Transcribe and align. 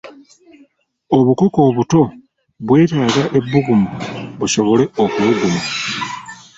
Obukoko 1.17 1.59
obuto 1.69 2.01
bwetaaga 2.67 3.23
ebbugumu 3.37 3.89
busobole 4.39 4.85
okubuguma. 5.03 5.61